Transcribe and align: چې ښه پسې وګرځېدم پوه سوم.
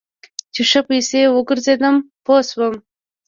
چې 0.53 0.61
ښه 0.69 0.81
پسې 0.87 1.21
وګرځېدم 1.35 1.95
پوه 2.25 2.41
سوم. 2.49 2.73